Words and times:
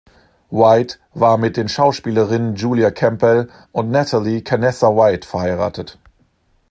White 0.49 0.97
war 1.13 1.37
mit 1.37 1.57
den 1.57 1.69
Schauspielerinnen 1.69 2.55
Julia 2.55 2.89
Campbell 2.89 3.51
und 3.71 3.91
Nathalie 3.91 4.41
Canessa-White 4.41 5.27
verheiratet. 5.27 5.99